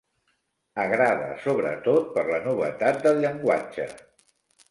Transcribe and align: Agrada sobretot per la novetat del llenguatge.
Agrada 0.83 1.27
sobretot 1.43 2.09
per 2.15 2.23
la 2.29 2.41
novetat 2.47 2.99
del 3.05 3.23
llenguatge. 3.27 3.87